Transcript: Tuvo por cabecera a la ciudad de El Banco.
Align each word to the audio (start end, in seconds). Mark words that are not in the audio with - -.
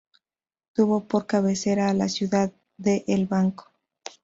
Tuvo 0.73 1.07
por 1.07 1.27
cabecera 1.27 1.87
a 1.87 1.93
la 1.93 2.09
ciudad 2.09 2.51
de 2.79 3.05
El 3.07 3.27
Banco. 3.27 3.71